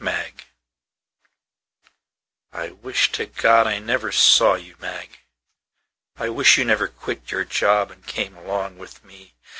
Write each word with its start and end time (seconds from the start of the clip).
Mag 0.03 0.45
I 2.51 2.69
WISH 2.71 3.11
to 3.11 3.27
God 3.27 3.67
I 3.67 3.77
never 3.77 4.11
saw 4.11 4.55
you, 4.55 4.75
Mag.I 4.79 6.27
wish 6.29 6.57
you 6.57 6.65
never 6.65 6.87
quit 6.87 7.29
your 7.29 7.45
job 7.45 7.91
and 7.91 8.03
came 8.07 8.35
along 8.35 8.79
with 8.79 9.03
me. 9.05 9.35